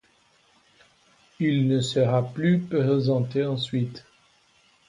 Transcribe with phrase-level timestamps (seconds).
[1.39, 4.03] Il ne sera plus présenté ensuite.